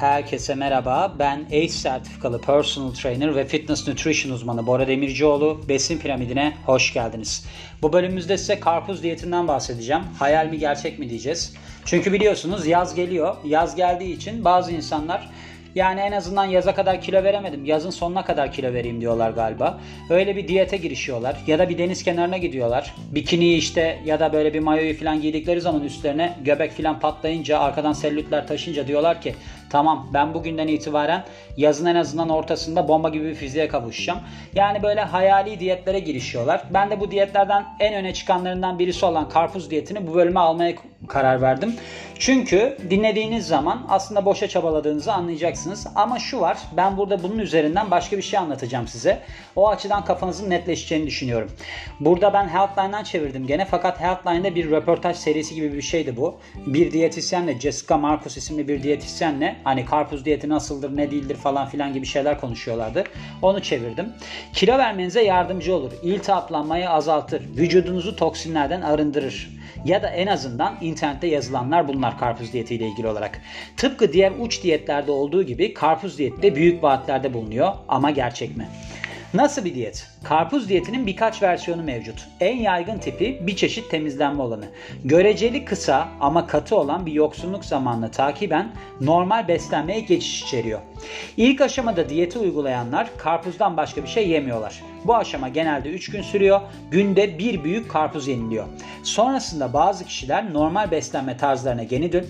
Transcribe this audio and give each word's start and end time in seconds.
Herkese 0.00 0.54
merhaba. 0.54 1.14
Ben 1.18 1.44
ACE 1.46 1.68
sertifikalı 1.68 2.40
personal 2.40 2.94
trainer 2.94 3.36
ve 3.36 3.44
fitness 3.44 3.88
nutrition 3.88 4.32
uzmanı 4.32 4.66
Bora 4.66 4.88
Demircioğlu. 4.88 5.60
Besin 5.68 5.98
piramidine 5.98 6.56
hoş 6.66 6.92
geldiniz. 6.92 7.46
Bu 7.82 7.92
bölümümüzde 7.92 8.38
size 8.38 8.60
karpuz 8.60 9.02
diyetinden 9.02 9.48
bahsedeceğim. 9.48 10.02
Hayal 10.18 10.46
mi 10.46 10.58
gerçek 10.58 10.98
mi 10.98 11.10
diyeceğiz. 11.10 11.54
Çünkü 11.84 12.12
biliyorsunuz 12.12 12.66
yaz 12.66 12.94
geliyor. 12.94 13.36
Yaz 13.44 13.76
geldiği 13.76 14.16
için 14.16 14.44
bazı 14.44 14.72
insanlar 14.72 15.30
yani 15.74 16.00
en 16.00 16.12
azından 16.12 16.44
yaza 16.44 16.74
kadar 16.74 17.00
kilo 17.00 17.24
veremedim. 17.24 17.64
Yazın 17.64 17.90
sonuna 17.90 18.24
kadar 18.24 18.52
kilo 18.52 18.72
vereyim 18.72 19.00
diyorlar 19.00 19.30
galiba. 19.30 19.80
Öyle 20.10 20.36
bir 20.36 20.48
diyete 20.48 20.76
girişiyorlar. 20.76 21.36
Ya 21.46 21.58
da 21.58 21.68
bir 21.68 21.78
deniz 21.78 22.02
kenarına 22.04 22.38
gidiyorlar. 22.38 22.94
Bikini 23.10 23.54
işte 23.54 23.98
ya 24.04 24.20
da 24.20 24.32
böyle 24.32 24.54
bir 24.54 24.60
mayoyu 24.60 24.98
falan 24.98 25.20
giydikleri 25.20 25.60
zaman 25.60 25.84
üstlerine 25.84 26.36
göbek 26.44 26.72
falan 26.72 27.00
patlayınca 27.00 27.58
arkadan 27.58 27.92
sellütler 27.92 28.46
taşınca 28.46 28.86
diyorlar 28.86 29.20
ki 29.20 29.34
tamam 29.70 30.10
ben 30.14 30.34
bugünden 30.34 30.68
itibaren 30.68 31.24
yazın 31.56 31.86
en 31.86 31.94
azından 31.94 32.28
ortasında 32.28 32.88
bomba 32.88 33.08
gibi 33.08 33.24
bir 33.24 33.34
fiziğe 33.34 33.68
kavuşacağım. 33.68 34.20
Yani 34.54 34.82
böyle 34.82 35.00
hayali 35.00 35.60
diyetlere 35.60 35.98
girişiyorlar. 35.98 36.62
Ben 36.70 36.90
de 36.90 37.00
bu 37.00 37.10
diyetlerden 37.10 37.64
en 37.80 37.94
öne 37.94 38.14
çıkanlarından 38.14 38.78
birisi 38.78 39.06
olan 39.06 39.28
karpuz 39.28 39.70
diyetini 39.70 40.06
bu 40.06 40.14
bölüme 40.14 40.40
almaya 40.40 40.74
karar 41.10 41.42
verdim. 41.42 41.74
Çünkü 42.20 42.76
dinlediğiniz 42.90 43.46
zaman 43.46 43.86
aslında 43.88 44.24
boşa 44.24 44.48
çabaladığınızı 44.48 45.12
anlayacaksınız. 45.12 45.86
Ama 45.94 46.18
şu 46.18 46.40
var 46.40 46.58
ben 46.76 46.96
burada 46.96 47.22
bunun 47.22 47.38
üzerinden 47.38 47.90
başka 47.90 48.16
bir 48.16 48.22
şey 48.22 48.38
anlatacağım 48.38 48.88
size. 48.88 49.18
O 49.56 49.68
açıdan 49.68 50.04
kafanızın 50.04 50.50
netleşeceğini 50.50 51.06
düşünüyorum. 51.06 51.50
Burada 52.00 52.32
ben 52.32 52.48
Healthline'dan 52.48 53.04
çevirdim 53.04 53.46
gene 53.46 53.64
fakat 53.64 54.00
Healthline'da 54.00 54.54
bir 54.54 54.70
röportaj 54.70 55.16
serisi 55.16 55.54
gibi 55.54 55.72
bir 55.72 55.82
şeydi 55.82 56.16
bu. 56.16 56.38
Bir 56.66 56.92
diyetisyenle 56.92 57.60
Jessica 57.60 57.96
Marcus 57.96 58.36
isimli 58.36 58.68
bir 58.68 58.82
diyetisyenle 58.82 59.56
hani 59.64 59.84
karpuz 59.84 60.24
diyeti 60.24 60.48
nasıldır 60.48 60.96
ne 60.96 61.10
değildir 61.10 61.36
falan 61.36 61.68
filan 61.68 61.92
gibi 61.92 62.06
şeyler 62.06 62.40
konuşuyorlardı. 62.40 63.04
Onu 63.42 63.62
çevirdim. 63.62 64.12
Kilo 64.52 64.78
vermenize 64.78 65.22
yardımcı 65.22 65.74
olur. 65.74 65.92
İltihaplanmayı 66.02 66.90
azaltır. 66.90 67.42
Vücudunuzu 67.56 68.16
toksinlerden 68.16 68.80
arındırır 68.80 69.60
ya 69.84 70.02
da 70.02 70.08
en 70.08 70.26
azından 70.26 70.76
internette 71.00 71.26
yazılanlar 71.26 71.88
bunlar 71.88 72.18
karpuz 72.18 72.52
diyetiyle 72.52 72.88
ilgili 72.88 73.06
olarak. 73.06 73.40
Tıpkı 73.76 74.12
diğer 74.12 74.32
uç 74.40 74.62
diyetlerde 74.62 75.10
olduğu 75.10 75.42
gibi 75.42 75.74
karpuz 75.74 76.18
diyeti 76.18 76.42
de 76.42 76.54
büyük 76.54 76.82
vaatlerde 76.82 77.34
bulunuyor 77.34 77.72
ama 77.88 78.10
gerçek 78.10 78.56
mi? 78.56 78.68
Nasıl 79.34 79.64
bir 79.64 79.74
diyet? 79.74 80.09
Karpuz 80.24 80.68
diyetinin 80.68 81.06
birkaç 81.06 81.42
versiyonu 81.42 81.82
mevcut. 81.82 82.28
En 82.40 82.56
yaygın 82.56 82.98
tipi 82.98 83.38
bir 83.46 83.56
çeşit 83.56 83.90
temizlenme 83.90 84.42
olanı. 84.42 84.64
Göreceli 85.04 85.64
kısa 85.64 86.08
ama 86.20 86.46
katı 86.46 86.76
olan 86.76 87.06
bir 87.06 87.12
yoksunluk 87.12 87.64
zamanını 87.64 88.10
takiben 88.10 88.72
normal 89.00 89.48
beslenmeye 89.48 90.00
geçiş 90.00 90.42
içeriyor. 90.42 90.80
İlk 91.36 91.60
aşamada 91.60 92.08
diyeti 92.08 92.38
uygulayanlar 92.38 93.10
karpuzdan 93.18 93.76
başka 93.76 94.02
bir 94.02 94.08
şey 94.08 94.28
yemiyorlar. 94.28 94.82
Bu 95.04 95.16
aşama 95.16 95.48
genelde 95.48 95.88
3 95.88 96.10
gün 96.10 96.22
sürüyor. 96.22 96.60
Günde 96.90 97.38
bir 97.38 97.64
büyük 97.64 97.90
karpuz 97.90 98.28
yeniliyor. 98.28 98.66
Sonrasında 99.02 99.72
bazı 99.72 100.04
kişiler 100.04 100.52
normal 100.52 100.90
beslenme 100.90 101.36
tarzlarına 101.36 101.82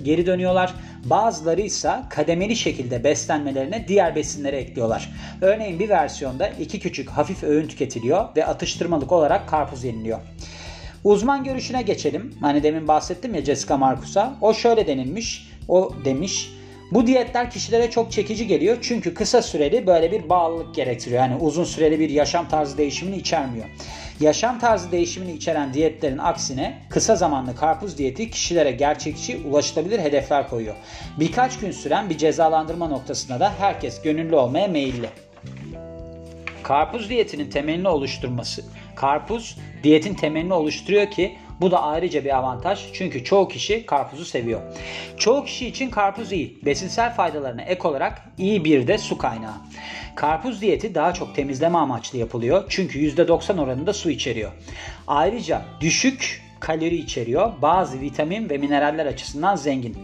geri 0.05 0.27
dönüyorlar. 0.27 0.75
Bazıları 1.05 1.61
ise 1.61 1.93
kademeli 2.11 2.57
şekilde 2.57 3.05
beslenmelerine 3.05 3.89
diğer 3.89 4.15
besinleri 4.15 4.57
ekliyorlar. 4.57 5.13
Örneğin 5.41 5.79
bir 5.79 5.89
versiyonda 5.89 6.49
iki 6.49 6.81
küçük 6.81 7.11
hafif 7.11 7.43
öğün 7.43 7.69
tüketiliyor 7.81 8.37
ve 8.37 8.47
atıştırmalık 8.47 9.13
olarak 9.13 9.49
karpuz 9.49 9.85
yeniliyor. 9.85 10.21
Uzman 11.05 11.45
görüşüne 11.45 11.83
geçelim. 11.83 12.35
Hani 12.41 12.63
demin 12.63 12.89
bahsettim 12.89 13.35
ya 13.35 13.45
Jessica 13.45 13.77
Marcus'a. 13.77 14.37
O 14.41 14.55
şöyle 14.55 14.87
denilmiş. 14.87 15.49
O 15.69 15.93
demiş. 16.05 16.51
Bu 16.93 17.07
diyetler 17.07 17.51
kişilere 17.51 17.91
çok 17.91 18.13
çekici 18.13 18.47
geliyor 18.47 18.79
çünkü 18.83 19.15
kısa 19.15 19.43
süreli 19.43 19.87
böyle 19.87 20.13
bir 20.13 20.29
bağlılık 20.29 20.75
gerektiriyor. 20.75 21.23
Yani 21.23 21.37
uzun 21.37 21.65
süreli 21.65 22.01
bir 22.01 22.11
yaşam 22.11 22.49
tarzı 22.49 22.79
değişimini 22.79 23.17
içermiyor. 23.17 23.67
Yaşam 24.21 24.59
tarzı 24.59 24.93
değişimini 24.93 25.33
içeren 25.33 25.75
diyetlerin 25.75 26.19
aksine 26.19 26.79
kısa 26.91 27.17
zamanlı 27.17 27.57
karpuz 27.57 27.99
diyeti 27.99 28.31
kişilere 28.31 28.71
gerçekçi, 28.71 29.41
ulaşılabilir 29.51 29.99
hedefler 29.99 30.49
koyuyor. 30.49 30.75
Birkaç 31.21 31.59
gün 31.59 31.71
süren 31.71 32.11
bir 32.11 32.19
cezalandırma 32.19 32.89
noktasında 32.89 33.41
da 33.41 33.53
herkes 33.59 34.03
gönüllü 34.03 34.37
olmaya 34.37 34.69
meyilli. 34.69 35.09
Karpuz 36.71 37.09
diyetinin 37.09 37.51
temelini 37.51 37.89
oluşturması. 37.89 38.65
Karpuz 38.97 39.59
diyetin 39.83 40.15
temelini 40.15 40.53
oluşturuyor 40.53 41.11
ki 41.11 41.39
bu 41.61 41.71
da 41.71 41.83
ayrıca 41.83 42.25
bir 42.25 42.37
avantaj 42.37 42.81
çünkü 42.93 43.25
çoğu 43.25 43.49
kişi 43.49 43.87
karpuzu 43.87 44.25
seviyor. 44.25 44.61
Çoğu 45.17 45.45
kişi 45.45 45.67
için 45.67 45.91
karpuz 45.91 46.33
iyi. 46.33 46.59
Besinsel 46.65 47.15
faydalarına 47.15 47.63
ek 47.63 47.89
olarak 47.89 48.23
iyi 48.39 48.65
bir 48.65 48.87
de 48.87 48.99
su 48.99 49.19
kaynağı. 49.19 49.55
Karpuz 50.17 50.61
diyeti 50.61 50.95
daha 50.95 51.15
çok 51.15 51.35
temizleme 51.35 51.79
amaçlı 51.79 52.19
yapılıyor 52.19 52.65
çünkü 52.69 52.99
%90 52.99 53.61
oranında 53.61 53.93
su 53.93 54.11
içeriyor. 54.11 54.53
Ayrıca 55.07 55.63
düşük 55.81 56.43
kalori 56.61 56.97
içeriyor. 56.97 57.53
Bazı 57.63 58.01
vitamin 58.01 58.51
ve 58.51 58.59
mineraller 58.59 59.07
açısından 59.07 59.57
zengin. 59.57 59.97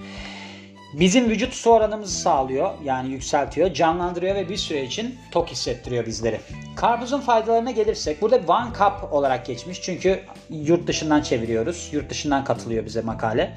Bizim 1.01 1.29
vücut 1.29 1.55
su 1.55 1.71
oranımızı 1.71 2.21
sağlıyor 2.21 2.71
yani 2.85 3.13
yükseltiyor, 3.13 3.75
canlandırıyor 3.75 4.35
ve 4.35 4.49
bir 4.49 4.57
süre 4.57 4.85
için 4.85 5.19
tok 5.31 5.49
hissettiriyor 5.49 6.07
bizleri. 6.07 6.41
Karpuzun 6.77 7.21
faydalarına 7.21 7.71
gelirsek 7.71 8.23
burada 8.23 8.37
one 8.37 8.69
cup 8.79 9.13
olarak 9.13 9.47
geçmiş 9.47 9.83
çünkü 9.83 10.21
yurt 10.51 10.87
dışından 10.87 11.23
çeviriyoruz. 11.23 11.89
Yurt 11.93 12.11
dışından 12.11 12.45
katılıyor 12.45 12.85
bize 12.85 13.01
makale. 13.01 13.57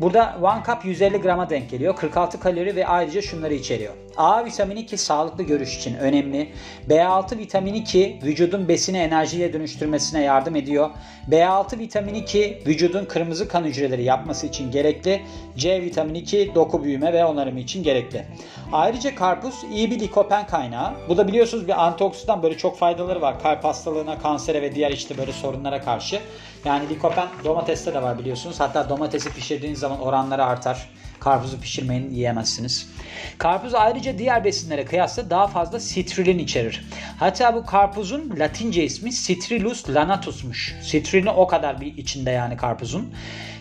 Burada 0.00 0.38
one 0.42 0.62
cup 0.66 0.84
150 0.84 1.16
grama 1.20 1.50
denk 1.50 1.70
geliyor. 1.70 1.96
46 1.96 2.40
kalori 2.40 2.76
ve 2.76 2.86
ayrıca 2.86 3.22
şunları 3.22 3.54
içeriyor. 3.54 3.94
A 4.20 4.44
vitamini 4.44 4.86
ki 4.86 4.96
sağlıklı 4.96 5.42
görüş 5.42 5.76
için 5.76 5.94
önemli. 5.94 6.52
B6 6.88 7.38
vitamini 7.38 7.84
ki 7.84 8.18
vücudun 8.22 8.68
besini 8.68 8.98
enerjiye 8.98 9.52
dönüştürmesine 9.52 10.22
yardım 10.22 10.56
ediyor. 10.56 10.90
B6 11.30 11.78
vitamini 11.78 12.24
ki 12.24 12.62
vücudun 12.66 13.04
kırmızı 13.04 13.48
kan 13.48 13.64
hücreleri 13.64 14.02
yapması 14.02 14.46
için 14.46 14.70
gerekli. 14.70 15.22
C 15.56 15.82
vitamini 15.82 16.24
ki 16.24 16.52
doku 16.54 16.84
büyüme 16.84 17.12
ve 17.12 17.24
onarımı 17.24 17.60
için 17.60 17.82
gerekli. 17.82 18.26
Ayrıca 18.72 19.14
karpuz 19.14 19.54
iyi 19.72 19.90
bir 19.90 20.00
likopen 20.00 20.46
kaynağı. 20.46 20.92
Bu 21.08 21.16
da 21.16 21.28
biliyorsunuz 21.28 21.68
bir 21.68 21.86
antioksidan 21.86 22.42
böyle 22.42 22.56
çok 22.56 22.78
faydaları 22.78 23.20
var. 23.20 23.42
Kalp 23.42 23.64
hastalığına, 23.64 24.18
kansere 24.18 24.62
ve 24.62 24.74
diğer 24.74 24.90
işte 24.90 25.18
böyle 25.18 25.32
sorunlara 25.32 25.80
karşı. 25.80 26.20
Yani 26.64 26.88
likopen 26.88 27.28
domateste 27.44 27.94
de 27.94 28.02
var 28.02 28.18
biliyorsunuz. 28.18 28.60
Hatta 28.60 28.88
domatesi 28.88 29.34
pişirdiğiniz 29.34 29.78
zaman 29.78 30.00
oranları 30.00 30.44
artar. 30.44 30.90
Karpuzu 31.20 31.60
pişirmeyin 31.60 32.10
yiyemezsiniz. 32.10 32.90
Karpuz 33.38 33.74
ayrıca 33.74 34.18
diğer 34.18 34.44
besinlere 34.44 34.84
kıyasla 34.84 35.30
daha 35.30 35.46
fazla 35.46 35.80
sitrilin 35.80 36.38
içerir. 36.38 36.84
Hatta 37.18 37.54
bu 37.54 37.66
karpuzun 37.66 38.34
latince 38.38 38.84
ismi 38.84 39.10
Citrilus 39.12 39.88
lanatus'muş. 39.88 40.76
Sitrilini 40.82 41.30
o 41.30 41.46
kadar 41.46 41.80
bir 41.80 41.96
içinde 41.96 42.30
yani 42.30 42.56
karpuzun. 42.56 43.14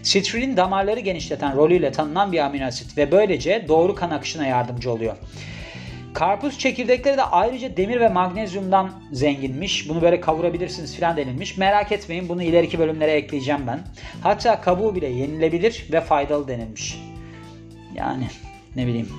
Sitrilin 0.03 0.57
damarları 0.57 0.99
genişleten 0.99 1.55
rolüyle 1.55 1.91
tanınan 1.91 2.31
bir 2.31 2.39
amino 2.39 2.65
asit 2.65 2.97
ve 2.97 3.11
böylece 3.11 3.65
doğru 3.67 3.95
kan 3.95 4.09
akışına 4.09 4.45
yardımcı 4.45 4.91
oluyor. 4.91 5.15
Karpuz 6.13 6.59
çekirdekleri 6.59 7.17
de 7.17 7.23
ayrıca 7.23 7.77
demir 7.77 7.99
ve 7.99 8.07
magnezyumdan 8.07 8.91
zenginmiş. 9.11 9.89
Bunu 9.89 10.01
böyle 10.01 10.21
kavurabilirsiniz 10.21 10.95
filan 10.95 11.17
denilmiş. 11.17 11.57
Merak 11.57 11.91
etmeyin 11.91 12.29
bunu 12.29 12.43
ileriki 12.43 12.79
bölümlere 12.79 13.11
ekleyeceğim 13.11 13.61
ben. 13.67 13.79
Hatta 14.21 14.61
kabuğu 14.61 14.95
bile 14.95 15.07
yenilebilir 15.07 15.87
ve 15.91 16.01
faydalı 16.01 16.47
denilmiş. 16.47 17.08
Yani 17.99 18.27
ne 18.75 18.87
bileyim. 18.87 19.09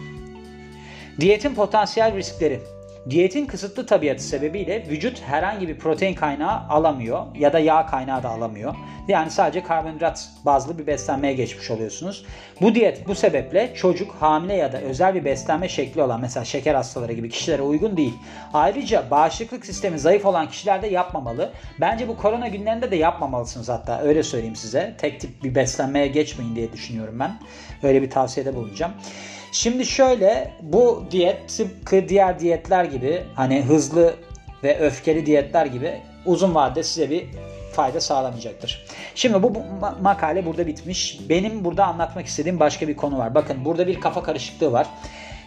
Diyetin 1.21 1.55
potansiyel 1.55 2.17
riskleri. 2.17 2.61
Diyetin 3.09 3.47
kısıtlı 3.47 3.87
tabiatı 3.87 4.23
sebebiyle 4.23 4.87
vücut 4.89 5.23
herhangi 5.23 5.69
bir 5.69 5.79
protein 5.79 6.15
kaynağı 6.15 6.69
alamıyor 6.69 7.27
ya 7.35 7.53
da 7.53 7.59
yağ 7.59 7.87
kaynağı 7.87 8.23
da 8.23 8.29
alamıyor. 8.29 8.75
Yani 9.09 9.31
sadece 9.31 9.63
karbonhidrat 9.63 10.29
bazlı 10.45 10.79
bir 10.79 10.87
beslenmeye 10.87 11.35
geçmiş 11.35 11.71
oluyorsunuz. 11.71 12.25
Bu 12.61 12.75
diyet 12.75 13.09
bu 13.09 13.15
sebeple 13.15 13.75
çocuk, 13.75 14.15
hamile 14.21 14.55
ya 14.55 14.73
da 14.73 14.81
özel 14.81 15.15
bir 15.15 15.25
beslenme 15.25 15.69
şekli 15.69 16.03
olan 16.03 16.21
mesela 16.21 16.45
şeker 16.45 16.75
hastaları 16.75 17.13
gibi 17.13 17.31
kişilere 17.31 17.63
uygun 17.63 17.97
değil. 17.97 18.15
Ayrıca 18.55 19.11
bağışıklık 19.11 19.67
sistemi 19.67 19.99
zayıf 19.99 20.27
olan 20.27 20.49
kişiler 20.49 20.83
de 20.83 20.87
yapmamalı. 20.87 21.53
Bence 21.81 22.09
bu 22.09 22.17
korona 22.17 22.49
günlerinde 22.49 22.91
de 22.91 22.97
yapmamalısınız 22.97 23.69
hatta 23.69 24.01
öyle 24.01 24.23
söyleyeyim 24.23 24.57
size. 24.57 24.95
Tek 24.99 25.21
tip 25.21 25.45
bir 25.45 25.55
beslenmeye 25.55 26.07
geçmeyin 26.07 26.57
diye 26.57 26.73
düşünüyorum 26.73 27.19
ben. 27.21 27.39
Öyle 27.83 28.03
bir 28.03 28.11
tavsiyede 28.11 28.55
bulunacağım. 28.55 28.93
Şimdi 29.53 29.87
şöyle 29.87 30.53
bu 30.63 31.05
diyet 31.11 31.49
tıpkı 31.49 32.09
diğer 32.09 32.41
diyetler 32.41 32.85
gibi 32.85 33.23
hani 33.35 33.63
hızlı 33.63 34.15
ve 34.63 34.79
öfkeli 34.79 35.27
diyetler 35.27 35.67
gibi 35.67 36.01
uzun 36.27 36.55
vadede 36.55 36.83
size 36.83 37.11
bir 37.11 37.27
fayda 37.73 38.01
sağlamayacaktır. 38.01 38.87
Şimdi 39.15 39.43
bu, 39.43 39.55
bu 39.55 39.63
makale 40.03 40.47
burada 40.47 40.67
bitmiş. 40.67 41.21
Benim 41.29 41.65
burada 41.65 41.85
anlatmak 41.85 42.27
istediğim 42.27 42.61
başka 42.61 42.89
bir 42.89 42.97
konu 42.97 43.19
var. 43.19 43.35
Bakın 43.35 43.65
burada 43.65 43.87
bir 43.87 44.01
kafa 44.01 44.23
karışıklığı 44.23 44.73
var. 44.73 44.87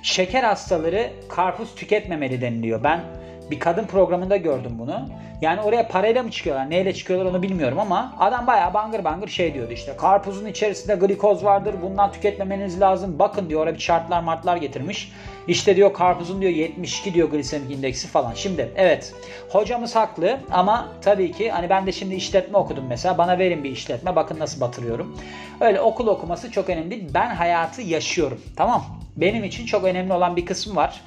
Şeker 0.04 0.44
hastaları 0.44 1.12
karpuz 1.30 1.76
tüketmemeli 1.76 2.42
deniliyor. 2.42 2.84
Ben 2.84 3.02
Bir 3.52 3.60
kadın 3.60 3.86
programında 3.86 4.38
gördüm 4.38 4.72
bunu. 4.80 5.10
Yani 5.42 5.62
oraya 5.62 5.88
parayla 5.88 6.24
mı 6.24 6.32
çıkıyorlar, 6.32 6.70
neyle 6.70 6.94
çıkıyorlar 6.94 7.26
onu 7.26 7.42
bilmiyorum 7.42 7.80
ama 7.80 8.16
adam 8.20 8.48
bayağı 8.48 8.74
bangır 8.74 9.04
bangır 9.04 9.28
şey 9.28 9.54
diyordu 9.54 9.72
işte. 9.74 9.98
Karpuzun 9.98 10.46
içerisinde 10.46 10.96
glikoz 10.96 11.44
vardır, 11.44 11.76
bundan 11.82 12.12
tüketmemeniz 12.12 12.82
lazım. 12.82 13.20
Bakın 13.20 13.50
diyor 13.50 13.62
oraya 13.62 13.74
bir 13.74 13.80
şartlar 13.80 14.24
martlar 14.24 14.58
getirmiş. 14.58 15.12
İşte 15.48 15.76
diyor 15.76 15.94
karpuzun 15.94 16.42
diyor 16.42 16.52
72 16.52 17.14
diyor 17.14 17.30
glisemik 17.30 17.72
indeksi 17.72 18.08
falan. 18.08 18.34
Şimdi 18.34 18.72
evet 18.76 19.14
hocamız 19.50 19.96
haklı 19.96 20.40
ama 20.52 20.88
tabii 21.02 21.32
ki 21.32 21.52
hani 21.52 21.70
ben 21.70 21.88
de 21.88 21.92
şimdi 21.92 22.16
işletme 22.16 22.58
okudum 22.58 22.86
mesela. 22.90 23.18
Bana 23.18 23.40
verin 23.40 23.64
bir 23.64 23.72
işletme 23.72 24.16
bakın 24.16 24.40
nasıl 24.40 24.62
batırıyorum. 24.62 25.18
Öyle 25.62 25.82
okul 25.82 26.08
okuması 26.08 26.52
çok 26.52 26.70
önemli 26.70 26.92
değil. 26.92 27.10
Ben 27.14 27.36
hayatı 27.36 27.82
yaşıyorum. 27.82 28.42
Tamam 28.56 28.84
Benim 29.18 29.44
için 29.44 29.66
çok 29.66 29.84
önemli 29.84 30.14
olan 30.14 30.36
bir 30.36 30.46
kısmı 30.46 30.76
var. 30.76 31.02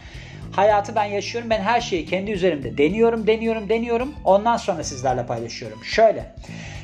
Hayatı 0.52 0.94
ben 0.94 1.04
yaşıyorum. 1.04 1.50
Ben 1.50 1.60
her 1.60 1.80
şeyi 1.80 2.06
kendi 2.06 2.30
üzerimde 2.30 2.78
deniyorum, 2.78 3.26
deniyorum, 3.26 3.68
deniyorum. 3.68 4.14
Ondan 4.24 4.56
sonra 4.56 4.84
sizlerle 4.84 5.26
paylaşıyorum. 5.26 5.84
Şöyle. 5.84 6.34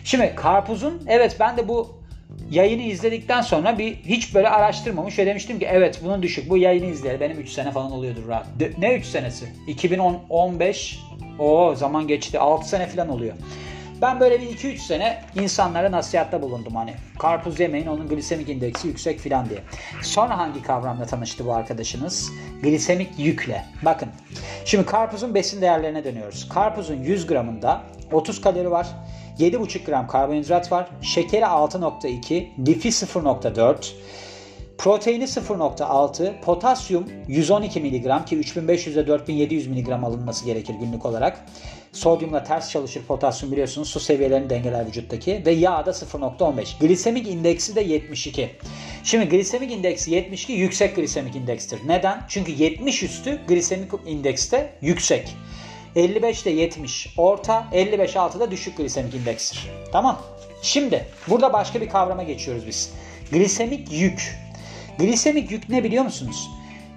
Şimdi 0.04 0.32
karpuzun 0.34 1.02
evet 1.06 1.36
ben 1.40 1.56
de 1.56 1.68
bu 1.68 2.02
yayını 2.50 2.82
izledikten 2.82 3.40
sonra 3.40 3.78
bir 3.78 3.94
hiç 3.94 4.34
böyle 4.34 4.48
araştırmamış 4.48 5.18
ve 5.18 5.26
demiştim 5.26 5.58
ki 5.58 5.66
evet 5.70 6.00
bunun 6.04 6.22
düşük. 6.22 6.50
Bu 6.50 6.56
yayını 6.56 6.86
izleyelim. 6.86 7.20
Benim 7.20 7.38
3 7.40 7.48
sene 7.48 7.70
falan 7.70 7.92
oluyordur 7.92 8.28
rahat. 8.28 8.46
Ne 8.78 8.94
3 8.94 9.04
senesi? 9.04 9.46
2015 9.66 10.98
o 11.38 11.74
zaman 11.74 12.08
geçti. 12.08 12.38
6 12.38 12.68
sene 12.68 12.86
falan 12.86 13.08
oluyor. 13.08 13.34
Ben 14.02 14.20
böyle 14.20 14.40
bir 14.40 14.46
2-3 14.46 14.78
sene 14.78 15.24
insanlara 15.34 15.92
nasihatta 15.92 16.42
bulundum 16.42 16.74
hani. 16.74 16.94
Karpuz 17.18 17.60
yemeyin 17.60 17.86
onun 17.86 18.08
glisemik 18.08 18.48
indeksi 18.48 18.88
yüksek 18.88 19.20
filan 19.20 19.48
diye. 19.50 19.60
Sonra 20.02 20.38
hangi 20.38 20.62
kavramla 20.62 21.06
tanıştı 21.06 21.46
bu 21.46 21.54
arkadaşınız? 21.54 22.30
Glisemik 22.62 23.18
yükle. 23.18 23.64
Bakın. 23.82 24.08
Şimdi 24.64 24.86
karpuzun 24.86 25.34
besin 25.34 25.60
değerlerine 25.60 26.04
dönüyoruz. 26.04 26.48
Karpuzun 26.48 27.02
100 27.02 27.26
gramında 27.26 27.82
30 28.12 28.40
kalori 28.40 28.70
var. 28.70 28.86
7,5 29.38 29.84
gram 29.84 30.06
karbonhidrat 30.06 30.72
var. 30.72 30.88
Şekeri 31.02 31.44
6.2, 31.44 32.66
lifi 32.66 32.88
0.4, 32.88 33.92
proteini 34.78 35.24
0.6, 35.24 36.40
potasyum 36.40 37.04
112 37.28 37.80
mg 37.80 38.26
ki 38.26 38.36
3500 38.36 38.96
ile 38.96 39.06
4700 39.06 39.66
mg 39.66 39.88
alınması 39.88 40.44
gerekir 40.44 40.74
günlük 40.74 41.06
olarak. 41.06 41.44
Sodyumla 41.92 42.44
ters 42.44 42.70
çalışır 42.70 43.02
potasyum 43.02 43.52
biliyorsunuz 43.52 43.88
su 43.88 44.00
seviyelerini 44.00 44.50
dengeler 44.50 44.86
vücuttaki 44.86 45.42
ve 45.46 45.50
yağ 45.50 45.86
da 45.86 45.90
0.15. 45.90 46.80
Glisemik 46.80 47.28
indeksi 47.28 47.76
de 47.76 47.80
72. 47.80 48.50
Şimdi 49.04 49.28
glisemik 49.28 49.72
indeksi 49.72 50.10
72 50.10 50.52
yüksek 50.52 50.96
glisemik 50.96 51.36
indekstir. 51.36 51.80
Neden? 51.86 52.24
Çünkü 52.28 52.52
70 52.52 53.02
üstü 53.02 53.40
glisemik 53.48 53.92
indekste 54.06 54.72
yüksek. 54.80 55.36
55 55.96 56.44
de 56.46 56.50
70 56.50 57.14
orta, 57.16 57.66
55 57.72 58.16
altı 58.16 58.40
da 58.40 58.50
düşük 58.50 58.76
glisemik 58.76 59.14
indekstir. 59.14 59.70
Tamam. 59.92 60.22
Şimdi 60.62 61.06
burada 61.28 61.52
başka 61.52 61.80
bir 61.80 61.88
kavrama 61.88 62.22
geçiyoruz 62.22 62.66
biz. 62.66 62.92
Glisemik 63.32 63.92
yük. 63.92 64.38
Glisemik 64.98 65.50
yük 65.50 65.68
ne 65.68 65.84
biliyor 65.84 66.04
musunuz? 66.04 66.50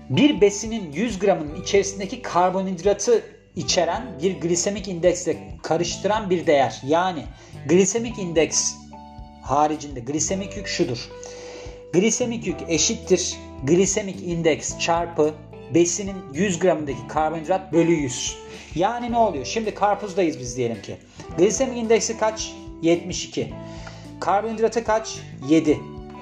Bir 0.09 0.41
besinin 0.41 0.93
100 0.93 1.19
gramının 1.19 1.61
içerisindeki 1.61 2.21
karbonhidratı 2.21 3.34
içeren 3.55 4.03
bir 4.21 4.41
glisemik 4.41 4.87
indeksle 4.87 5.37
karıştıran 5.63 6.29
bir 6.29 6.47
değer. 6.47 6.81
Yani 6.87 7.23
glisemik 7.69 8.19
indeks 8.19 8.73
haricinde 9.41 9.99
glisemik 9.99 10.57
yük 10.57 10.67
şudur. 10.67 11.09
Glisemik 11.93 12.47
yük 12.47 12.59
eşittir 12.67 13.35
glisemik 13.63 14.23
indeks 14.23 14.79
çarpı 14.79 15.33
besinin 15.73 16.15
100 16.33 16.59
gramındaki 16.59 17.07
karbonhidrat 17.07 17.73
bölü 17.73 17.91
100. 17.91 18.35
Yani 18.75 19.11
ne 19.11 19.17
oluyor? 19.17 19.45
Şimdi 19.45 19.73
karpuzdayız 19.73 20.39
biz 20.39 20.57
diyelim 20.57 20.81
ki. 20.81 20.97
Glisemik 21.37 21.77
indeksi 21.77 22.17
kaç? 22.17 22.53
72. 22.81 23.53
Karbonhidratı 24.19 24.83
kaç? 24.83 25.19
7. 25.49 25.79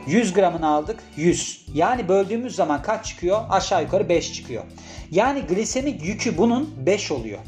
100 0.07 0.33
gramını 0.33 0.67
aldık 0.67 0.99
100. 1.15 1.65
Yani 1.73 2.07
böldüğümüz 2.07 2.55
zaman 2.55 2.81
kaç 2.81 3.05
çıkıyor? 3.05 3.41
Aşağı 3.49 3.83
yukarı 3.83 4.09
5 4.09 4.33
çıkıyor. 4.33 4.63
Yani 5.11 5.41
glisemik 5.41 6.05
yükü 6.05 6.37
bunun 6.37 6.73
5 6.85 7.11
oluyor. 7.11 7.39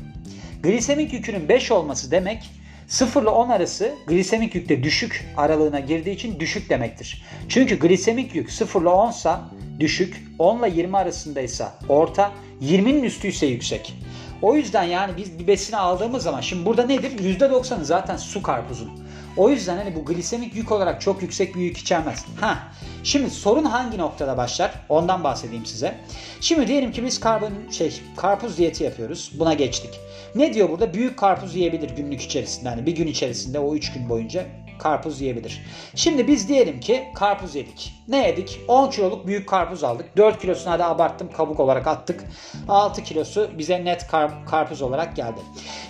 Glisemik 0.63 1.13
yükünün 1.13 1.49
5 1.49 1.71
olması 1.71 2.11
demek 2.11 2.51
0 2.87 3.21
ile 3.21 3.29
10 3.29 3.49
arası 3.49 3.93
glisemik 4.07 4.55
yükte 4.55 4.83
düşük 4.83 5.33
aralığına 5.37 5.79
girdiği 5.79 6.11
için 6.11 6.39
düşük 6.39 6.69
demektir. 6.69 7.23
Çünkü 7.49 7.79
glisemik 7.79 8.35
yük 8.35 8.51
0 8.51 8.81
ile 8.81 8.89
10 8.89 9.11
ise 9.11 9.31
düşük, 9.79 10.23
10 10.39 10.59
ile 10.59 10.69
20 10.75 10.97
arasındaysa 10.97 11.73
orta, 11.89 12.31
20'nin 12.61 13.03
üstü 13.03 13.27
ise 13.27 13.45
yüksek. 13.45 13.93
O 14.41 14.55
yüzden 14.55 14.83
yani 14.83 15.13
biz 15.17 15.39
bir 15.39 15.47
besini 15.47 15.77
aldığımız 15.77 16.23
zaman 16.23 16.41
şimdi 16.41 16.65
burada 16.65 16.85
nedir? 16.85 17.39
%90'ı 17.39 17.85
zaten 17.85 18.17
su 18.17 18.43
karpuzun. 18.43 19.04
O 19.37 19.49
yüzden 19.49 19.77
hani 19.77 19.95
bu 19.95 20.05
glisemik 20.05 20.55
yük 20.55 20.71
olarak 20.71 21.01
çok 21.01 21.21
yüksek 21.21 21.55
bir 21.55 21.61
yük 21.61 21.77
içermez. 21.77 22.25
Ha. 22.41 22.59
Şimdi 23.03 23.29
sorun 23.29 23.65
hangi 23.65 23.97
noktada 23.97 24.37
başlar? 24.37 24.71
Ondan 24.89 25.23
bahsedeyim 25.23 25.65
size. 25.65 25.95
Şimdi 26.41 26.67
diyelim 26.67 26.91
ki 26.91 27.03
biz 27.03 27.19
karbon 27.19 27.53
şey 27.71 28.01
karpuz 28.17 28.57
diyeti 28.57 28.83
yapıyoruz. 28.83 29.31
Buna 29.39 29.53
geçtik. 29.53 29.99
Ne 30.35 30.53
diyor 30.53 30.69
burada? 30.69 30.93
Büyük 30.93 31.19
karpuz 31.19 31.55
yiyebilir 31.55 31.89
günlük 31.89 32.21
içerisinde. 32.21 32.69
Hani 32.69 32.85
bir 32.85 32.95
gün 32.95 33.07
içerisinde 33.07 33.59
o 33.59 33.75
3 33.75 33.93
gün 33.93 34.09
boyunca 34.09 34.45
karpuz 34.79 35.21
yiyebilir. 35.21 35.61
Şimdi 35.95 36.27
biz 36.27 36.49
diyelim 36.49 36.79
ki 36.79 37.07
karpuz 37.15 37.55
yedik. 37.55 37.93
Ne 38.07 38.27
yedik? 38.27 38.59
10 38.67 38.89
kiloluk 38.89 39.27
büyük 39.27 39.49
karpuz 39.49 39.83
aldık. 39.83 40.17
4 40.17 40.41
kilosunu 40.41 40.73
hadi 40.73 40.83
abarttım 40.83 41.31
kabuk 41.31 41.59
olarak 41.59 41.87
attık. 41.87 42.23
6 42.67 43.03
kilosu 43.03 43.49
bize 43.57 43.85
net 43.85 44.07
kar 44.07 44.45
karpuz 44.45 44.81
olarak 44.81 45.15
geldi. 45.15 45.39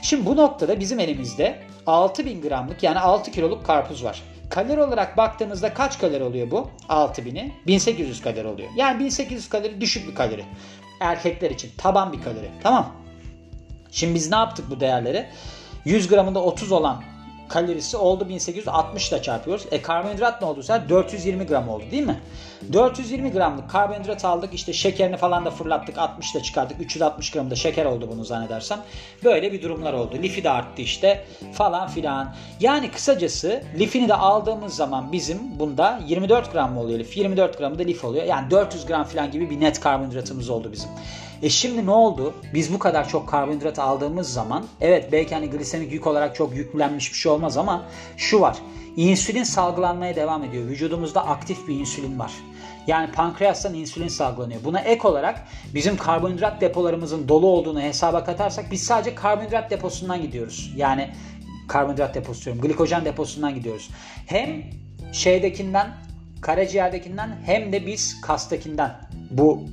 Şimdi 0.02 0.26
bu 0.26 0.36
noktada 0.36 0.80
bizim 0.80 1.00
elimizde 1.00 1.60
6000 1.88 2.42
gramlık 2.42 2.84
yani 2.84 3.00
6 3.00 3.32
kiloluk 3.32 3.66
karpuz 3.66 4.04
var. 4.04 4.24
Kalori 4.50 4.82
olarak 4.82 5.18
baktığımızda 5.18 5.74
kaç 5.74 6.00
kalori 6.00 6.24
oluyor 6.24 6.52
bu? 6.52 6.70
6000'i 6.90 7.54
1800 7.68 8.22
kalori 8.22 8.48
oluyor. 8.48 8.70
Yani 8.76 9.00
1800 9.00 9.50
kalori 9.50 9.82
düşük 9.82 10.08
bir 10.08 10.16
kalori. 10.16 10.46
Erkekler 11.00 11.52
için 11.52 11.72
taban 11.78 12.14
bir 12.14 12.22
kalori. 12.22 12.50
Tamam. 12.64 12.96
Şimdi 13.92 14.16
biz 14.16 14.32
ne 14.32 14.36
yaptık 14.36 14.66
bu 14.70 14.80
değerleri? 14.80 15.26
100 15.86 16.08
gramında 16.08 16.44
30 16.44 16.72
olan 16.72 17.04
kalorisi 17.50 17.98
oldu 17.98 18.30
1860 18.30 19.10
ile 19.10 19.22
çarpıyoruz. 19.22 19.66
E 19.72 19.82
karbonhidrat 19.82 20.42
ne 20.42 20.48
oldu? 20.48 20.62
420 20.90 21.46
gram 21.46 21.70
oldu 21.70 21.84
değil 21.92 22.04
mi? 22.04 22.20
420 22.74 23.32
gramlık 23.32 23.70
karbonhidrat 23.70 24.26
aldık. 24.26 24.54
İşte 24.54 24.74
şekerini 24.74 25.18
falan 25.18 25.46
da 25.46 25.52
fırlattık. 25.52 25.98
60 25.98 26.36
ile 26.36 26.44
çıkardık. 26.44 26.82
360 26.82 27.32
gram 27.32 27.52
da 27.52 27.56
şeker 27.56 27.86
oldu 27.86 28.10
bunu 28.12 28.26
zannedersem. 28.26 28.80
Böyle 29.24 29.54
bir 29.54 29.62
durumlar 29.62 29.94
oldu. 29.94 30.16
Lifi 30.22 30.44
de 30.44 30.50
arttı 30.50 30.82
işte 30.82 31.26
falan 31.54 31.88
filan. 31.88 32.36
Yani 32.60 32.92
kısacası 32.92 33.64
lifini 33.80 34.10
de 34.10 34.16
aldığımız 34.16 34.76
zaman 34.76 35.12
bizim 35.12 35.60
bunda 35.60 36.00
24 36.08 36.52
gram 36.52 36.74
mı 36.74 36.80
oluyor 36.80 37.00
lif? 37.00 37.18
24 37.18 37.58
gramı 37.58 37.80
da 37.80 37.84
lif 37.84 38.06
oluyor. 38.06 38.24
Yani 38.24 38.52
400 38.52 38.86
gram 38.86 39.04
falan 39.04 39.32
gibi 39.32 39.50
bir 39.50 39.60
net 39.60 39.80
karbonhidratımız 39.80 40.50
oldu 40.50 40.72
bizim. 40.72 40.90
E 41.42 41.50
şimdi 41.50 41.86
ne 41.86 41.92
oldu? 41.92 42.34
Biz 42.54 42.74
bu 42.74 42.80
kadar 42.80 43.10
çok 43.10 43.30
karbonhidrat 43.30 43.80
aldığımız 43.80 44.34
zaman 44.34 44.66
evet 44.82 45.12
belki 45.12 45.36
hani 45.36 45.50
glisemik 45.50 45.92
yük 45.92 46.08
olarak 46.08 46.36
çok 46.36 46.56
yüklenmiş 46.56 47.14
bir 47.14 47.18
şey 47.18 47.32
olmaz 47.36 47.58
ama 47.58 47.86
şu 48.18 48.42
var. 48.42 48.58
İnsülin 48.96 49.44
salgılanmaya 49.44 50.16
devam 50.16 50.44
ediyor. 50.44 50.68
Vücudumuzda 50.68 51.28
aktif 51.28 51.68
bir 51.68 51.80
insülin 51.80 52.20
var. 52.20 52.32
Yani 52.88 53.12
pankreastan 53.12 53.74
insülin 53.74 54.08
salgılanıyor. 54.08 54.64
Buna 54.64 54.80
ek 54.80 55.08
olarak 55.08 55.48
bizim 55.74 55.98
karbonhidrat 55.98 56.62
depolarımızın 56.62 57.28
dolu 57.28 57.48
olduğunu 57.48 57.82
hesaba 57.82 58.24
katarsak 58.24 58.72
biz 58.72 58.84
sadece 58.84 59.16
karbonhidrat 59.16 59.72
deposundan 59.72 60.22
gidiyoruz. 60.22 60.74
Yani 60.76 61.12
karbonhidrat 61.68 62.16
deposu 62.16 62.46
diyorum. 62.46 62.62
Glikojen 62.62 63.06
deposundan 63.06 63.56
gidiyoruz. 63.56 63.90
Hem 64.26 64.64
şeydekinden 65.12 65.88
karaciğerdekinden 66.42 67.38
hem 67.46 67.74
de 67.74 67.86
biz 67.86 68.22
kastakinden 68.22 68.96
bu 69.32 69.64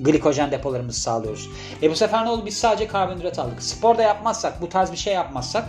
glikojen 0.00 0.50
depolarımızı 0.50 1.00
sağlıyoruz. 1.00 1.48
E 1.82 1.90
bu 1.90 1.96
sefer 1.96 2.24
ne 2.24 2.30
oldu? 2.30 2.46
Biz 2.46 2.56
sadece 2.56 2.86
karbonhidrat 2.86 3.38
aldık. 3.38 3.62
Spor 3.62 3.98
da 3.98 4.02
yapmazsak, 4.02 4.62
bu 4.62 4.68
tarz 4.68 4.92
bir 4.92 4.96
şey 4.96 5.14
yapmazsak 5.14 5.64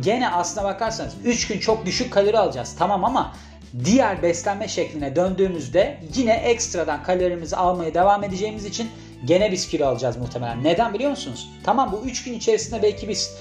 gene 0.00 0.28
aslına 0.28 0.64
bakarsanız 0.64 1.14
3 1.24 1.48
gün 1.48 1.58
çok 1.58 1.86
düşük 1.86 2.12
kalori 2.12 2.38
alacağız. 2.38 2.74
Tamam 2.78 3.04
ama 3.04 3.32
diğer 3.84 4.22
beslenme 4.22 4.68
şekline 4.68 5.16
döndüğümüzde 5.16 6.00
yine 6.14 6.32
ekstradan 6.32 7.02
kalorimizi 7.02 7.56
almaya 7.56 7.94
devam 7.94 8.24
edeceğimiz 8.24 8.64
için 8.64 8.88
gene 9.24 9.52
biz 9.52 9.68
kilo 9.68 9.86
alacağız 9.86 10.16
muhtemelen. 10.16 10.64
Neden 10.64 10.94
biliyor 10.94 11.10
musunuz? 11.10 11.48
Tamam 11.64 11.92
bu 11.92 12.06
3 12.06 12.24
gün 12.24 12.32
içerisinde 12.32 12.82
belki 12.82 13.08
biz 13.08 13.36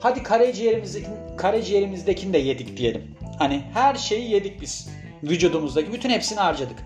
hadi 0.00 0.22
karaciğerimizdeki, 0.22 1.06
karaciğerimizdekini 1.36 2.32
de 2.32 2.38
yedik 2.38 2.76
diyelim. 2.76 3.16
Hani 3.38 3.62
her 3.74 3.94
şeyi 3.94 4.30
yedik 4.30 4.60
biz. 4.60 4.88
Vücudumuzdaki 5.22 5.92
bütün 5.92 6.10
hepsini 6.10 6.40
harcadık. 6.40 6.76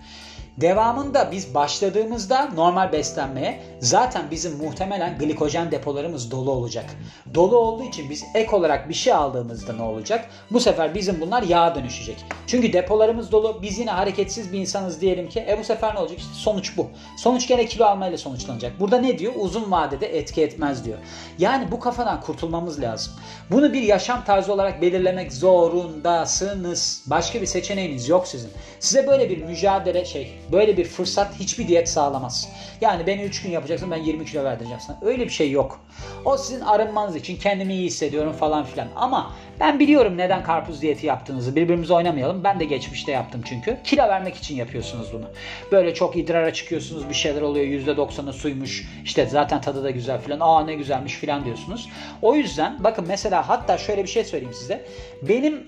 Devamında 0.61 1.31
biz 1.31 1.53
başladığımızda 1.53 2.49
normal 2.55 2.91
beslenmeye 2.91 3.59
zaten 3.79 4.31
bizim 4.31 4.57
muhtemelen 4.57 5.17
glikojen 5.17 5.71
depolarımız 5.71 6.31
dolu 6.31 6.51
olacak. 6.51 6.85
Dolu 7.33 7.57
olduğu 7.57 7.83
için 7.83 8.09
biz 8.09 8.23
ek 8.35 8.55
olarak 8.55 8.89
bir 8.89 8.93
şey 8.93 9.13
aldığımızda 9.13 9.73
ne 9.73 9.81
olacak? 9.81 10.29
Bu 10.51 10.59
sefer 10.59 10.95
bizim 10.95 11.21
bunlar 11.21 11.43
yağa 11.43 11.75
dönüşecek. 11.75 12.25
Çünkü 12.47 12.73
depolarımız 12.73 13.31
dolu. 13.31 13.59
Biz 13.61 13.79
yine 13.79 13.91
hareketsiz 13.91 14.53
bir 14.53 14.59
insanız 14.59 15.01
diyelim 15.01 15.29
ki. 15.29 15.45
E 15.49 15.59
bu 15.59 15.63
sefer 15.63 15.95
ne 15.95 15.99
olacak? 15.99 16.19
İşte 16.19 16.33
sonuç 16.33 16.77
bu. 16.77 16.87
Sonuç 17.17 17.47
gene 17.47 17.65
kilo 17.65 17.85
almayla 17.85 18.17
sonuçlanacak. 18.17 18.79
Burada 18.79 18.97
ne 18.97 19.19
diyor? 19.19 19.33
Uzun 19.35 19.71
vadede 19.71 20.17
etki 20.17 20.41
etmez 20.41 20.85
diyor. 20.85 20.97
Yani 21.37 21.71
bu 21.71 21.79
kafadan 21.79 22.21
kurtulmamız 22.21 22.81
lazım. 22.81 23.13
Bunu 23.51 23.73
bir 23.73 23.81
yaşam 23.81 24.23
tarzı 24.25 24.53
olarak 24.53 24.81
belirlemek 24.81 25.33
zorundasınız. 25.33 27.03
Başka 27.07 27.41
bir 27.41 27.45
seçeneğiniz 27.45 28.09
yok 28.09 28.27
sizin. 28.27 28.49
Size 28.79 29.07
böyle 29.07 29.29
bir 29.29 29.43
mücadele 29.43 30.05
şey, 30.05 30.39
böyle 30.51 30.77
bir 30.77 30.85
fırsat 30.85 31.39
hiçbir 31.39 31.67
diyet 31.67 31.89
sağlamaz. 31.89 32.49
Yani 32.81 33.07
beni 33.07 33.21
3 33.21 33.43
gün 33.43 33.51
yapacaksın 33.51 33.91
ben 33.91 33.97
20 33.97 34.25
kilo 34.25 34.43
verdireceğim 34.43 34.81
sana. 34.87 34.97
Öyle 35.01 35.23
bir 35.23 35.29
şey 35.29 35.51
yok. 35.51 35.79
O 36.25 36.37
sizin 36.37 36.61
arınmanız 36.61 37.15
için 37.15 37.37
kendimi 37.37 37.73
iyi 37.73 37.85
hissediyorum 37.85 38.33
falan 38.33 38.63
filan. 38.63 38.87
Ama 38.95 39.33
ben 39.59 39.79
biliyorum 39.79 40.17
neden 40.17 40.43
karpuz 40.43 40.81
diyeti 40.81 41.05
yaptığınızı. 41.05 41.55
Birbirimize 41.55 41.93
oynamayalım. 41.93 42.43
Ben 42.43 42.59
de 42.59 42.65
geçmişte 42.65 43.11
yaptım 43.11 43.41
çünkü. 43.45 43.77
Kilo 43.83 44.07
vermek 44.07 44.35
için 44.35 44.55
yapıyorsunuz 44.55 45.07
bunu. 45.13 45.25
Böyle 45.71 45.93
çok 45.93 46.17
idrara 46.17 46.53
çıkıyorsunuz. 46.53 47.09
Bir 47.09 47.13
şeyler 47.13 47.41
oluyor. 47.41 47.65
%90'ı 47.65 48.33
suymuş. 48.33 48.87
İşte 49.03 49.25
zaten 49.25 49.61
tadı 49.61 49.83
da 49.83 49.89
güzel 49.89 50.21
filan. 50.21 50.39
Aa 50.39 50.65
ne 50.65 50.73
güzelmiş 50.73 51.13
filan 51.13 51.45
diyorsunuz. 51.45 51.89
O 52.21 52.35
yüzden 52.35 52.83
bakın 52.83 53.05
mesela 53.07 53.49
hatta 53.49 53.77
şöyle 53.77 54.03
bir 54.03 54.09
şey 54.09 54.23
söyleyeyim 54.23 54.53
size. 54.53 54.85
Benim 55.21 55.67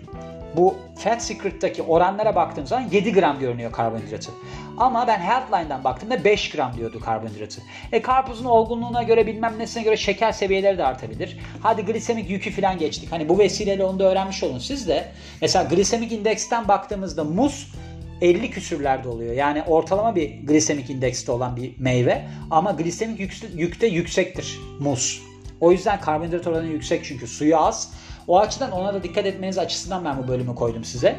bu 0.56 0.76
Fat 0.96 1.24
Secret'taki 1.24 1.82
oranlara 1.82 2.36
baktığım 2.36 2.68
zaman 2.68 2.88
7 2.92 3.14
gram 3.14 3.40
görünüyor 3.40 3.72
karbonhidratı. 3.72 4.32
Ama 4.78 5.08
ben 5.08 5.20
Healthline'dan 5.20 5.84
baktığımda 5.84 6.24
5 6.24 6.50
gram 6.50 6.78
diyordu 6.78 7.00
karbonhidratı. 7.00 7.62
E 7.92 8.02
karpuzun 8.02 8.46
olgunluğuna 8.46 9.04
göre 9.04 9.28
bilmem 9.28 9.60
nesine 9.60 9.84
göre 9.84 9.98
şeker 9.98 10.32
seviyeleri 10.32 10.78
de 10.78 10.86
artabilir. 10.86 11.38
Hadi 11.62 11.86
glisemik 11.86 12.30
yükü 12.30 12.52
falan 12.52 12.78
geçtik. 12.78 13.12
Hani 13.12 13.30
bu 13.30 13.40
vesileyle 13.40 13.84
onu 13.84 14.00
da 14.00 14.04
öğrenmiş 14.04 14.44
olun 14.44 14.60
siz 14.60 14.88
de. 14.88 15.12
Mesela 15.42 15.64
glisemik 15.64 16.12
indeksten 16.12 16.68
baktığımızda 16.68 17.24
muz 17.24 17.74
50 18.22 18.52
küsürlerde 18.52 19.10
oluyor. 19.10 19.34
Yani 19.34 19.64
ortalama 19.64 20.16
bir 20.16 20.30
glisemik 20.30 20.90
indekste 20.90 21.32
olan 21.32 21.56
bir 21.56 21.80
meyve 21.80 22.28
ama 22.52 22.72
glisemik 22.72 23.34
yükte 23.56 23.88
yüksektir 23.88 24.60
muz. 24.80 25.22
O 25.60 25.72
yüzden 25.72 26.02
karbonhidrat 26.02 26.48
oranı 26.48 26.68
yüksek 26.68 27.06
çünkü 27.06 27.28
suyu 27.28 27.58
az. 27.58 27.94
O 28.28 28.40
açıdan 28.40 28.72
ona 28.72 28.94
da 28.94 29.04
dikkat 29.04 29.26
etmeniz 29.26 29.58
açısından 29.58 30.06
ben 30.06 30.24
bu 30.24 30.28
bölümü 30.28 30.56
koydum 30.56 30.84
size. 30.84 31.16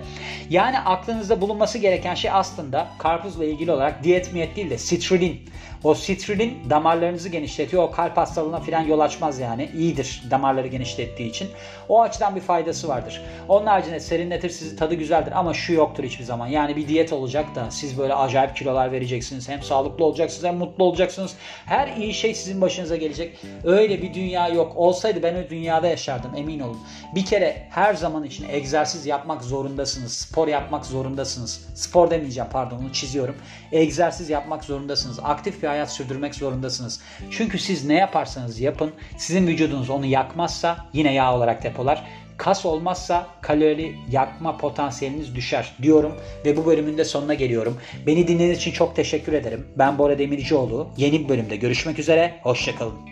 Yani 0.51 0.79
aklınızda 0.79 1.41
bulunması 1.41 1.79
gereken 1.79 2.15
şey 2.15 2.31
aslında 2.31 2.89
karpuzla 2.99 3.45
ilgili 3.45 3.73
olarak 3.73 4.05
diyet 4.05 4.33
miyet 4.33 4.57
değil 4.57 4.71
de 4.71 4.79
sitrulin. 4.79 5.41
O 5.85 5.95
sitrulin 5.95 6.71
damarlarınızı 6.71 7.29
genişletiyor. 7.29 7.83
O 7.83 7.91
kalp 7.91 8.17
hastalığına 8.17 8.61
falan 8.61 8.81
yol 8.81 9.01
açmaz 9.01 9.39
yani. 9.39 9.71
İyidir 9.77 10.23
damarları 10.31 10.67
genişlettiği 10.67 11.31
için. 11.31 11.49
O 11.89 12.03
açıdan 12.03 12.37
bir 12.37 12.41
faydası 12.41 12.89
vardır. 12.89 13.23
Onun 13.49 13.67
haricinde 13.67 14.01
serinletir 14.01 14.51
sizi 14.51 14.77
tadı 14.77 14.95
güzeldir 14.95 15.33
ama 15.39 15.55
şu 15.55 15.73
yoktur 15.73 16.05
hiçbir 16.05 16.25
zaman. 16.25 16.47
Yani 16.47 16.77
bir 16.77 16.89
diyet 16.89 17.13
olacak 17.13 17.55
da 17.55 17.71
siz 17.71 17.99
böyle 17.99 18.15
acayip 18.15 18.57
kilolar 18.57 18.93
vereceksiniz. 18.93 19.49
Hem 19.49 19.63
sağlıklı 19.63 20.05
olacaksınız 20.05 20.45
hem 20.45 20.57
mutlu 20.57 20.85
olacaksınız. 20.85 21.37
Her 21.67 21.97
iyi 21.97 22.15
şey 22.15 22.35
sizin 22.35 22.61
başınıza 22.61 22.97
gelecek. 22.97 23.39
Öyle 23.65 24.03
bir 24.03 24.15
dünya 24.15 24.49
yok. 24.49 24.73
Olsaydı 24.77 25.23
ben 25.23 25.35
o 25.35 25.51
dünyada 25.51 25.87
yaşardım 25.87 26.31
emin 26.37 26.61
olun. 26.61 26.79
Bir 27.15 27.25
kere 27.25 27.67
her 27.71 27.95
zaman 27.95 28.25
için 28.25 28.49
egzersiz 28.49 29.07
yapmak 29.07 29.45
zorundasınız. 29.45 30.13
Spor 30.13 30.49
yapmak 30.49 30.87
zorundasınız. 30.87 31.69
Spor 31.75 32.11
demeyeceğim 32.11 32.51
pardon 32.53 32.79
onu 32.79 32.93
çiziyorum. 32.93 33.37
Egzersiz 33.73 34.31
yapmak 34.31 34.65
zorundasınız. 34.65 35.19
Aktif 35.23 35.63
bir 35.63 35.69
hayat 35.69 35.93
sürdürmek 35.93 36.35
zorundasınız. 36.35 37.01
Çünkü 37.31 37.59
siz 37.59 37.85
ne 37.85 37.95
yaparsanız 37.95 38.61
yapın 38.61 38.93
sizin 39.17 39.47
vücudunuz 39.47 39.91
onu 39.91 40.07
yakmazsa 40.07 40.77
yine 40.93 41.15
yağ 41.15 41.37
olarak 41.37 41.63
depolar. 41.63 42.05
Kas 42.37 42.67
olmazsa 42.67 43.27
kalori 43.41 43.95
yakma 44.11 44.57
potansiyeliniz 44.57 45.35
düşer 45.35 45.73
diyorum 45.83 46.17
ve 46.45 46.57
bu 46.57 46.67
bölümün 46.67 46.99
de 46.99 47.05
sonuna 47.05 47.35
geliyorum. 47.35 47.79
Beni 48.07 48.29
dinlediğiniz 48.29 48.59
için 48.59 48.73
çok 48.73 48.97
teşekkür 48.97 49.33
ederim. 49.33 49.67
Ben 49.79 49.99
Bora 49.99 50.19
Demircioğlu. 50.19 50.89
Yeni 50.97 51.25
bir 51.25 51.29
bölümde 51.29 51.57
görüşmek 51.57 51.99
üzere. 51.99 52.35
Hoşçakalın. 52.43 53.12